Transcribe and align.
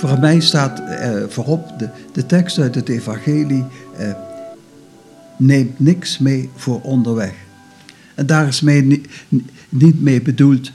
Voor 0.00 0.18
mij 0.18 0.40
staat 0.40 0.80
eh, 0.80 1.22
voorop 1.28 1.78
de, 1.78 1.88
de 2.12 2.26
tekst 2.26 2.58
uit 2.58 2.74
het 2.74 2.88
evangelie, 2.88 3.64
eh, 3.96 4.12
neemt 5.38 5.80
niks 5.80 6.18
mee 6.18 6.50
voor 6.54 6.80
onderweg. 6.80 7.34
En 8.14 8.26
daar 8.26 8.48
is 8.48 8.60
mee, 8.60 8.82
niet, 8.82 9.08
niet 9.68 10.00
mee 10.00 10.22
bedoeld 10.22 10.70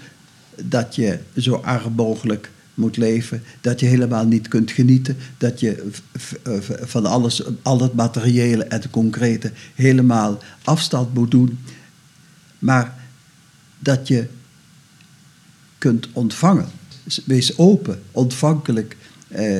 dat 0.64 0.96
je 0.96 1.20
zo 1.38 1.55
arm 1.55 1.94
mogelijk 1.94 2.52
moet 2.73 2.98
leven, 2.98 3.44
dat 3.62 3.80
je 3.80 3.86
helemaal 3.86 4.26
niet 4.26 4.48
kunt 4.48 4.72
genieten, 4.72 5.18
dat 5.38 5.60
je 5.60 5.89
van 6.82 7.05
alles, 7.05 7.44
al 7.62 7.82
het 7.82 7.94
materiële 7.94 8.64
en 8.64 8.82
het 8.82 8.89
concrete 8.89 9.52
helemaal 9.76 10.38
afstand 10.64 11.14
moet 11.14 11.32
doen, 11.32 11.59
maar 12.59 12.98
dat 13.80 14.08
je 14.08 14.28
kunt 15.78 16.08
ontvangen. 16.14 16.70
Wees 17.26 17.58
open, 17.58 18.02
ontvankelijk. 18.12 18.98
Eh, 19.28 19.60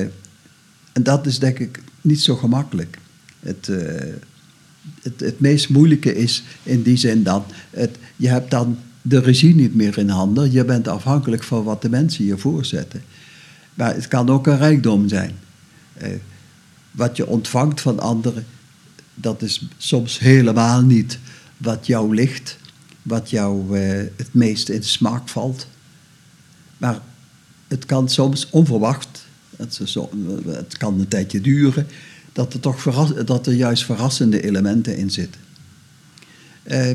en 0.92 1.02
dat 1.02 1.26
is 1.26 1.38
denk 1.38 1.58
ik 1.58 1.82
niet 2.00 2.20
zo 2.20 2.36
gemakkelijk. 2.36 2.98
Het, 3.40 3.68
eh, 3.68 4.14
het, 5.02 5.20
het 5.20 5.40
meest 5.40 5.68
moeilijke 5.68 6.14
is 6.14 6.42
in 6.62 6.82
die 6.82 6.96
zin 6.96 7.22
dan, 7.22 7.44
het, 7.70 7.96
je 8.16 8.28
hebt 8.28 8.50
dan 8.50 8.78
de 9.02 9.20
regie 9.20 9.54
niet 9.54 9.74
meer 9.74 9.98
in 9.98 10.08
handen. 10.08 10.52
Je 10.52 10.64
bent 10.64 10.88
afhankelijk 10.88 11.42
van 11.42 11.64
wat 11.64 11.82
de 11.82 11.88
mensen 11.88 12.24
je 12.24 12.38
voorzetten. 12.38 13.02
Maar 13.74 13.94
het 13.94 14.08
kan 14.08 14.30
ook 14.30 14.46
een 14.46 14.58
rijkdom 14.58 15.08
zijn. 15.08 15.32
Eh, 15.92 16.10
wat 16.90 17.16
je 17.16 17.26
ontvangt 17.26 17.80
van 17.80 18.00
anderen, 18.00 18.46
dat 19.14 19.42
is 19.42 19.68
soms 19.76 20.18
helemaal 20.18 20.82
niet 20.82 21.18
wat 21.56 21.86
jou 21.86 22.14
ligt, 22.14 22.58
wat 23.02 23.30
jou 23.30 23.78
het 24.16 24.34
meest 24.34 24.68
in 24.68 24.82
smaak 24.82 25.28
valt. 25.28 25.66
Maar 26.78 27.00
het 27.68 27.86
kan 27.86 28.08
soms 28.08 28.50
onverwacht, 28.50 29.05
het, 29.56 29.80
het 30.46 30.76
kan 30.76 31.00
een 31.00 31.08
tijdje 31.08 31.40
duren, 31.40 31.86
dat 32.32 32.52
er, 32.54 32.60
toch 32.60 32.82
dat 33.24 33.46
er 33.46 33.52
juist 33.52 33.84
verrassende 33.84 34.42
elementen 34.42 34.96
in 34.96 35.10
zitten. 35.10 35.40
Uh, 36.64 36.90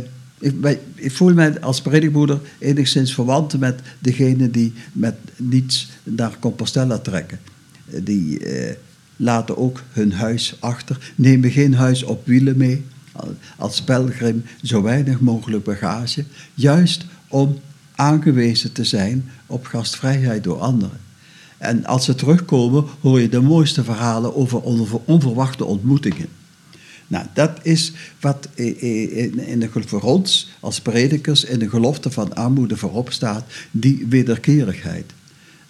ik, 0.96 1.12
voel 1.12 1.34
mij 1.34 1.62
als 1.62 1.82
predikmoeder 1.82 2.40
enigszins 2.60 3.14
verwant 3.14 3.60
met 3.60 3.80
degene 4.00 4.52
die 4.52 4.74
met 4.94 5.16
niets 5.36 5.90
naar 6.04 6.40
Compostela 6.40 6.98
trekken. 6.98 7.40
Die 7.86 8.40
eh, 8.40 8.76
laten 9.16 9.58
ook 9.58 9.84
hun 9.92 10.14
huis 10.14 10.56
achter, 10.60 11.12
nemen 11.16 11.52
geen 11.52 11.74
huis 11.74 12.04
op 12.04 12.26
wielen 12.26 12.58
mee, 12.58 12.86
als 13.58 13.82
pelgrim 13.82 14.44
zo 14.64 14.82
weinig 14.82 15.20
mogelijk 15.20 15.64
bagage, 15.64 16.26
juist 16.54 17.06
om 17.28 17.60
aangewezen 17.96 18.72
te 18.72 18.84
zijn 18.84 19.30
op 19.46 19.66
gastvrijheid 19.66 20.44
door 20.44 20.60
anderen. 20.60 21.00
En 21.62 21.86
als 21.86 22.06
ze 22.06 22.16
terugkomen, 22.16 22.86
hoor 23.02 23.22
je 23.22 23.30
de 23.30 23.42
mooiste 23.42 23.84
verhalen 23.84 24.36
over 24.36 24.62
onverwachte 25.06 25.66
ontmoetingen. 25.66 26.28
Nou, 27.08 27.26
dat 27.34 27.52
is 27.62 27.94
wat 28.20 28.48
in 28.56 29.60
de, 29.60 29.70
voor 29.86 30.02
ons 30.02 30.50
als 30.60 30.82
predikers 30.82 31.44
in 31.44 31.60
de 31.60 31.70
gelofte 31.70 32.12
van 32.12 32.36
armoede 32.36 32.78
voorop 32.78 33.12
staat, 33.12 33.44
die 33.72 34.06
wederkerigheid. 34.10 35.14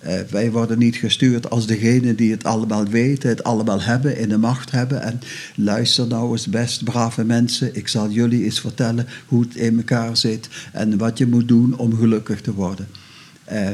Uh, 0.05 0.19
wij 0.29 0.51
worden 0.51 0.77
niet 0.77 0.95
gestuurd 0.95 1.49
als 1.49 1.67
degene 1.67 2.15
die 2.15 2.31
het 2.31 2.43
allemaal 2.43 2.85
weten, 2.85 3.29
het 3.29 3.43
allemaal 3.43 3.81
hebben, 3.81 4.17
in 4.17 4.29
de 4.29 4.37
macht 4.37 4.71
hebben. 4.71 5.01
En 5.01 5.19
luister 5.55 6.07
nou 6.07 6.31
eens 6.31 6.47
best, 6.47 6.83
brave 6.83 7.23
mensen, 7.23 7.75
ik 7.75 7.87
zal 7.87 8.09
jullie 8.09 8.43
eens 8.43 8.59
vertellen 8.59 9.07
hoe 9.25 9.41
het 9.41 9.55
in 9.55 9.77
elkaar 9.77 10.17
zit 10.17 10.49
en 10.71 10.97
wat 10.97 11.17
je 11.17 11.27
moet 11.27 11.47
doen 11.47 11.77
om 11.77 11.97
gelukkig 11.97 12.41
te 12.41 12.53
worden. 12.53 12.87
Uh, 13.51 13.69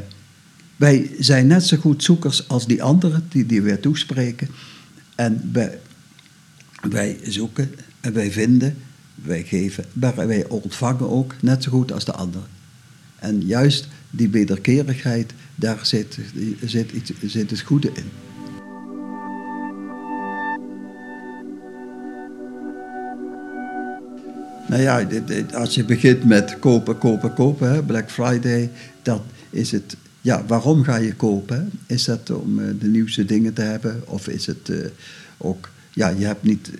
wij 0.77 1.11
zijn 1.19 1.47
net 1.47 1.63
zo 1.63 1.77
goed 1.77 2.03
zoekers 2.03 2.47
als 2.49 2.67
die 2.67 2.83
anderen 2.83 3.25
die, 3.29 3.45
die 3.45 3.61
wij 3.61 3.77
toespreken. 3.77 4.47
En 5.15 5.49
wij, 5.53 5.79
wij 6.89 7.19
zoeken 7.23 7.71
en 8.01 8.13
wij 8.13 8.31
vinden, 8.31 8.75
wij 9.15 9.43
geven, 9.43 9.85
maar 9.93 10.15
wij 10.15 10.47
ontvangen 10.47 11.09
ook 11.09 11.35
net 11.41 11.63
zo 11.63 11.71
goed 11.71 11.91
als 11.91 12.05
de 12.05 12.13
anderen. 12.13 12.47
En 13.19 13.45
juist 13.45 13.87
die 14.09 14.29
wederkerigheid, 14.29 15.33
daar 15.55 15.79
zit, 15.85 16.19
zit, 16.65 16.91
zit 17.25 17.49
het 17.49 17.61
goede 17.61 17.91
in. 17.93 18.11
Nou 24.67 24.81
ja, 24.81 25.07
als 25.53 25.75
je 25.75 25.83
begint 25.83 26.23
met 26.23 26.59
kopen, 26.59 26.97
kopen, 26.97 27.33
kopen, 27.33 27.85
Black 27.85 28.11
Friday, 28.11 28.71
dan 29.01 29.21
is 29.49 29.71
het, 29.71 29.97
ja, 30.27 30.45
waarom 30.47 30.83
ga 30.83 30.95
je 30.95 31.15
kopen? 31.15 31.71
Is 31.85 32.03
dat 32.03 32.29
om 32.29 32.59
eh, 32.59 32.65
de 32.79 32.87
nieuwste 32.87 33.25
dingen 33.25 33.53
te 33.53 33.61
hebben? 33.61 34.03
Of 34.07 34.27
is 34.27 34.45
het 34.45 34.69
uh, 34.69 34.85
ook 35.37 35.69
ja, 35.97 36.09
je 36.09 36.25
hebt 36.25 36.43
niet, 36.43 36.71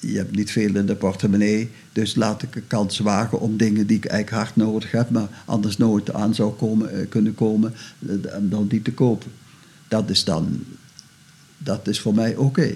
je 0.00 0.16
hebt 0.16 0.36
niet 0.36 0.50
veel 0.50 0.74
in 0.74 0.86
de 0.86 0.96
portemonnee, 0.96 1.70
dus 1.92 2.14
laat 2.14 2.42
ik 2.42 2.54
een 2.54 2.66
kans 2.66 2.98
wagen 2.98 3.40
om 3.40 3.56
dingen 3.56 3.86
die 3.86 3.96
ik 3.96 4.04
eigenlijk 4.04 4.42
hard 4.42 4.56
nodig 4.56 4.90
heb, 4.90 5.10
maar 5.10 5.28
anders 5.44 5.76
nooit 5.76 6.12
aan 6.12 6.34
zou 6.34 6.52
komen, 6.52 6.92
eh, 6.92 7.08
kunnen 7.08 7.34
komen, 7.34 7.74
eh, 8.06 8.14
dan 8.40 8.66
die 8.66 8.82
te 8.82 8.92
kopen. 8.92 9.30
Dat 9.88 10.10
is 10.10 10.24
dan, 10.24 10.64
dat 11.58 11.88
is 11.88 12.00
voor 12.00 12.14
mij 12.14 12.36
oké. 12.36 12.74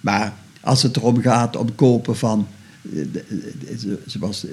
Maar 0.00 0.34
als 0.60 0.82
het 0.82 0.96
erom 0.96 1.20
gaat 1.20 1.56
om 1.56 1.74
kopen 1.74 2.16
van, 2.16 2.46
eh, 2.94 3.06
zoals, 4.06 4.46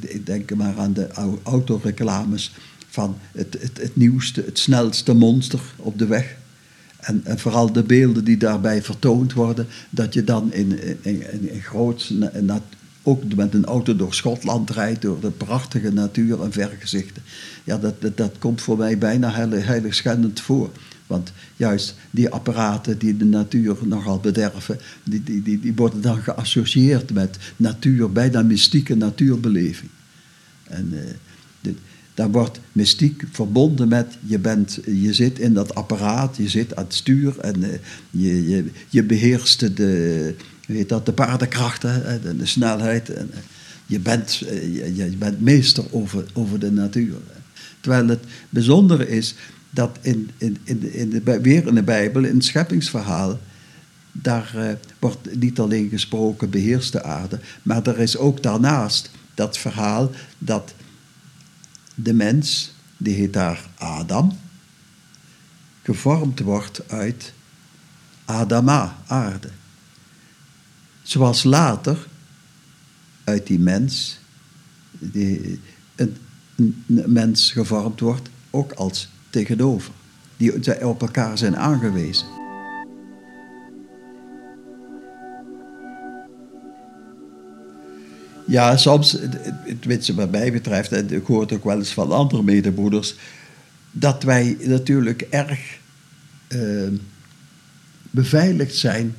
ik 0.00 0.26
denk 0.26 0.54
maar 0.54 0.78
aan 0.78 0.92
de 0.92 1.08
autoreclames 1.42 2.54
van 2.94 3.16
het, 3.32 3.56
het, 3.60 3.78
het 3.80 3.96
nieuwste, 3.96 4.42
het 4.46 4.58
snelste 4.58 5.14
monster 5.14 5.60
op 5.76 5.98
de 5.98 6.06
weg 6.06 6.36
en, 7.00 7.20
en, 7.24 7.38
vooral 7.38 7.72
de 7.72 7.82
beelden 7.82 8.24
die 8.24 8.36
daarbij 8.36 8.82
vertoond 8.82 9.32
worden, 9.32 9.66
dat 9.90 10.14
je 10.14 10.24
dan 10.24 10.52
in, 10.52 10.82
in, 11.02 11.32
in, 11.32 11.50
in 11.50 11.60
groot, 11.62 12.12
ook 13.02 13.34
met 13.34 13.54
een 13.54 13.64
auto 13.64 13.96
door 13.96 14.14
Schotland 14.14 14.70
rijdt, 14.70 15.02
door 15.02 15.20
de 15.20 15.30
prachtige 15.30 15.92
natuur 15.92 16.42
en 16.42 16.52
vergezichten. 16.52 17.22
Ja, 17.64 17.78
dat, 17.78 18.00
dat, 18.00 18.16
dat 18.16 18.38
komt 18.38 18.60
voor 18.60 18.78
mij 18.78 18.98
bijna 18.98 19.32
heilig, 19.32 19.66
heiligschendend 19.66 20.40
voor. 20.40 20.70
Want 21.06 21.32
juist 21.56 21.94
die 22.10 22.28
apparaten 22.28 22.98
die 22.98 23.16
de 23.16 23.24
natuur 23.24 23.76
nogal 23.84 24.18
bederven, 24.18 24.78
die, 25.04 25.22
die, 25.22 25.42
die, 25.42 25.60
die 25.60 25.74
worden 25.74 26.00
dan 26.00 26.22
geassocieerd 26.22 27.12
met 27.12 27.38
natuur, 27.56 28.12
bijna 28.12 28.42
mystieke 28.42 28.94
natuurbeleving. 28.94 29.90
En 30.64 30.92
uh, 30.92 31.00
daar 32.14 32.30
wordt 32.30 32.60
mystiek 32.72 33.24
verbonden 33.30 33.88
met 33.88 34.16
je, 34.20 34.38
bent, 34.38 34.78
je 34.84 35.14
zit 35.14 35.38
in 35.38 35.54
dat 35.54 35.74
apparaat, 35.74 36.36
je 36.36 36.48
zit 36.48 36.76
aan 36.76 36.84
het 36.84 36.94
stuur 36.94 37.38
en 37.38 37.62
uh, 37.62 37.68
je, 38.10 38.48
je, 38.48 38.70
je 38.88 39.02
beheerst 39.02 39.76
de, 39.76 40.34
weet 40.66 40.88
dat, 40.88 41.06
de 41.06 41.12
paardenkrachten 41.12 42.24
en 42.24 42.36
de 42.36 42.46
snelheid. 42.46 43.08
En, 43.08 43.30
uh, 43.32 43.38
je, 43.86 44.00
bent, 44.00 44.42
uh, 44.50 44.96
je, 44.96 45.16
bent 45.16 45.40
meester 45.40 45.84
over, 45.90 46.24
over 46.32 46.58
de 46.58 46.72
natuur. 46.72 47.16
Terwijl 47.80 48.08
het 48.08 48.24
bijzondere 48.48 49.08
is 49.08 49.34
dat 49.70 49.98
in, 50.00 50.30
in, 50.38 50.56
in, 50.64 50.78
de, 50.78 50.92
in 50.92 51.10
de, 51.10 51.40
weer 51.40 51.66
in 51.66 51.74
de 51.74 51.82
Bijbel, 51.82 52.24
in 52.24 52.34
het 52.34 52.44
scheppingsverhaal, 52.44 53.38
daar 54.12 54.76
wordt 54.98 55.40
niet 55.40 55.58
alleen 55.58 55.88
gesproken 55.88 56.50
beheerste 56.50 57.02
aarde, 57.02 57.40
maar 57.62 57.86
er 57.86 57.98
is 57.98 58.16
ook 58.16 58.42
daarnaast 58.42 59.10
dat 59.34 59.58
verhaal 59.58 60.10
dat 60.38 60.74
de 61.94 62.12
mens, 62.12 62.74
die 62.96 63.14
heet 63.14 63.32
daar 63.32 63.68
Adam, 63.78 64.38
gevormd 65.82 66.40
wordt 66.40 66.88
uit 66.88 67.32
Adama, 68.24 68.96
aarde. 69.06 69.50
Zoals 71.02 71.42
later 71.42 72.06
uit 73.24 73.46
die 73.46 73.58
mens 73.58 74.18
die, 74.98 75.60
een, 75.94 76.16
een, 76.56 76.84
mens 77.06 77.52
gevormd 77.52 78.00
wordt, 78.00 78.28
ook 78.50 78.72
als 78.72 79.08
tegenover. 79.30 79.92
Die 80.36 80.86
op 80.86 81.00
elkaar 81.00 81.38
zijn 81.38 81.56
aangewezen. 81.56 82.26
Ja, 88.46 88.76
soms, 88.76 89.16
het, 89.86 90.14
wat 90.14 90.30
mij 90.30 90.52
betreft, 90.52 90.92
en 90.92 91.10
ik 91.10 91.26
hoor 91.26 91.40
het 91.40 91.52
ook 91.52 91.64
wel 91.64 91.78
eens 91.78 91.92
van 91.92 92.12
andere 92.12 92.42
medebroeders, 92.42 93.14
dat 93.90 94.22
wij 94.22 94.56
natuurlijk 94.60 95.22
erg 95.22 95.78
uh, 96.48 96.88
beveiligd 98.10 98.76
zijn. 98.76 99.14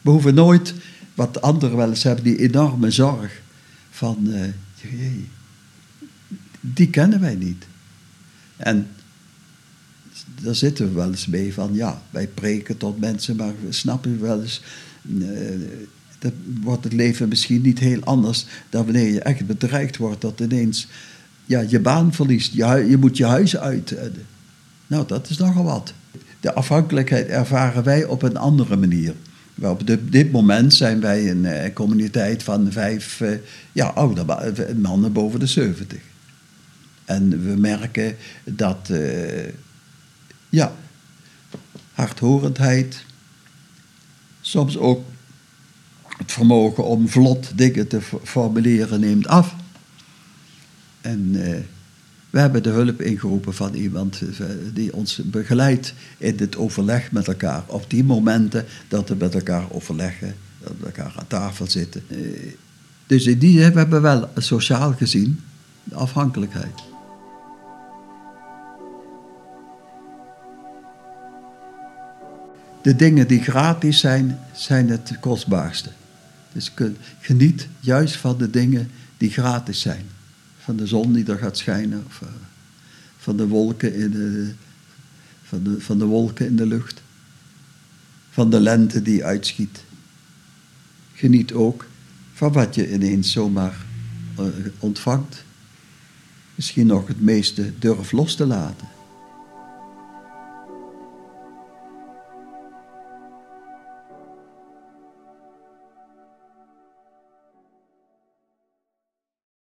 We 0.00 0.10
hoeven 0.10 0.34
nooit, 0.34 0.74
wat 1.14 1.40
anderen 1.42 1.76
wel 1.76 1.88
eens 1.88 2.02
hebben, 2.02 2.24
die 2.24 2.38
enorme 2.38 2.90
zorg 2.90 3.40
van, 3.90 4.26
uh, 4.26 4.40
die 6.60 6.90
kennen 6.90 7.20
wij 7.20 7.34
niet. 7.34 7.66
En 8.56 8.88
daar 10.42 10.54
zitten 10.54 10.88
we 10.88 10.94
wel 10.94 11.10
eens 11.10 11.26
mee 11.26 11.54
van, 11.54 11.74
ja, 11.74 12.02
wij 12.10 12.26
preken 12.26 12.76
tot 12.76 13.00
mensen, 13.00 13.36
maar 13.36 13.52
we 13.64 13.72
snappen 13.72 14.20
wel 14.20 14.42
eens... 14.42 14.62
Uh, 15.02 15.28
dan 16.20 16.32
wordt 16.62 16.84
het 16.84 16.92
leven 16.92 17.28
misschien 17.28 17.62
niet 17.62 17.78
heel 17.78 18.00
anders 18.04 18.46
dan 18.68 18.84
wanneer 18.84 19.12
je 19.12 19.20
echt 19.20 19.46
bedreigd 19.46 19.96
wordt 19.96 20.20
dat 20.20 20.40
ineens 20.40 20.88
ja, 21.44 21.60
je 21.60 21.80
baan 21.80 22.12
verliest. 22.12 22.52
Je, 22.52 22.86
je 22.88 22.96
moet 22.96 23.16
je 23.16 23.24
huis 23.24 23.56
uit. 23.56 23.94
Nou, 24.86 25.06
dat 25.06 25.30
is 25.30 25.36
nogal 25.36 25.64
wat. 25.64 25.92
de 26.40 26.52
afhankelijkheid 26.52 27.26
ervaren 27.26 27.82
wij 27.82 28.04
op 28.04 28.22
een 28.22 28.36
andere 28.36 28.76
manier. 28.76 29.14
Op 29.60 29.82
dit 30.10 30.32
moment 30.32 30.74
zijn 30.74 31.00
wij 31.00 31.30
een 31.30 31.44
uh, 31.44 31.72
communiteit 31.74 32.42
van 32.42 32.72
vijf 32.72 33.20
uh, 33.20 33.30
ja, 33.72 33.86
oude 33.86 34.24
mannen 34.76 35.12
boven 35.12 35.40
de 35.40 35.46
70. 35.46 35.98
En 37.04 37.44
we 37.44 37.56
merken 37.56 38.16
dat 38.44 38.90
ja, 40.48 40.72
hardhorendheid, 41.92 43.04
soms 44.40 44.78
ook 44.78 45.04
het 46.20 46.32
vermogen 46.32 46.84
om 46.84 47.08
vlot 47.08 47.52
dingen 47.54 47.88
te 47.88 48.00
formuleren 48.22 49.00
neemt 49.00 49.26
af. 49.26 49.54
En 51.00 51.36
we 52.30 52.38
hebben 52.38 52.62
de 52.62 52.70
hulp 52.70 53.00
ingeroepen 53.02 53.54
van 53.54 53.74
iemand 53.74 54.20
eh, 54.20 54.46
die 54.74 54.94
ons 54.94 55.20
begeleidt 55.24 55.94
in 56.18 56.36
het 56.38 56.56
overleg 56.56 57.12
met 57.12 57.28
elkaar. 57.28 57.64
Op 57.66 57.90
die 57.90 58.04
momenten 58.04 58.64
dat 58.88 59.08
we 59.08 59.14
met 59.14 59.34
elkaar 59.34 59.64
overleggen, 59.70 60.34
dat 60.62 60.72
we 60.78 60.86
elkaar 60.86 61.14
aan 61.16 61.26
tafel 61.26 61.70
zitten. 61.70 62.02
Eh, 62.08 62.18
dus 63.06 63.26
in 63.26 63.38
die 63.38 63.52
zin 63.52 63.62
hebben 63.62 63.90
we 63.90 64.00
wel 64.00 64.28
sociaal 64.36 64.92
gezien 64.92 65.40
de 65.84 65.94
afhankelijkheid. 65.94 66.82
De 72.82 72.96
dingen 72.96 73.26
die 73.26 73.42
gratis 73.42 73.98
zijn, 73.98 74.38
zijn 74.52 74.88
het 74.88 75.16
kostbaarste. 75.20 75.90
Dus 76.52 76.72
geniet 77.20 77.68
juist 77.80 78.16
van 78.16 78.38
de 78.38 78.50
dingen 78.50 78.90
die 79.16 79.30
gratis 79.30 79.80
zijn 79.80 80.06
van 80.70 80.78
de 80.78 80.86
zon 80.86 81.12
die 81.12 81.24
er 81.24 81.38
gaat 81.38 81.58
schijnen, 81.58 82.04
of 82.06 82.20
uh, 82.20 82.28
van, 83.18 83.36
de 83.36 83.46
wolken 83.46 83.94
in 83.94 84.10
de, 84.10 84.52
van, 85.42 85.62
de, 85.62 85.80
van 85.80 85.98
de 85.98 86.04
wolken 86.04 86.46
in 86.46 86.56
de 86.56 86.66
lucht, 86.66 87.02
van 88.30 88.50
de 88.50 88.60
lente 88.60 89.02
die 89.02 89.24
uitschiet. 89.24 89.84
Geniet 91.14 91.52
ook 91.52 91.86
van 92.32 92.52
wat 92.52 92.74
je 92.74 92.92
ineens 92.92 93.32
zomaar 93.32 93.86
uh, 94.38 94.46
ontvangt. 94.78 95.44
Misschien 96.54 96.86
nog 96.86 97.08
het 97.08 97.20
meeste 97.20 97.72
durf 97.78 98.12
los 98.12 98.34
te 98.34 98.46
laten. 98.46 98.88